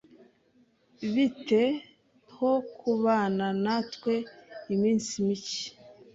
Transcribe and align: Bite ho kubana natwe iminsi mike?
Bite 1.13 1.63
ho 2.35 2.51
kubana 2.77 3.45
natwe 3.63 4.13
iminsi 4.73 5.11
mike? 5.27 5.63